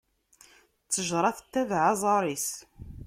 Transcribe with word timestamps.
Ttejṛa 0.85 1.31
tettabeɛ 1.37 1.81
aẓar-is. 1.91 2.49